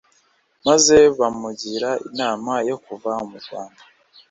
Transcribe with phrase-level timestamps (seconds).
[0.67, 3.81] maze bamugira inama yo kuva mu Rwanda